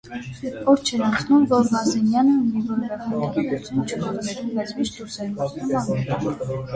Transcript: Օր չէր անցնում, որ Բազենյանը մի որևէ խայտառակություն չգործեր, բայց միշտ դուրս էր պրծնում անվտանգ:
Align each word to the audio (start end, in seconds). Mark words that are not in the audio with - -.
Օր 0.71 0.79
չէր 0.85 1.01
անցնում, 1.07 1.43
որ 1.51 1.67
Բազենյանը 1.73 2.33
մի 2.37 2.61
որևէ 2.69 2.97
խայտառակություն 3.03 3.83
չգործեր, 3.89 4.41
բայց 4.55 4.73
միշտ 4.79 4.97
դուրս 5.03 5.19
էր 5.27 5.29
պրծնում 5.37 5.77
անվտանգ: 5.83 6.43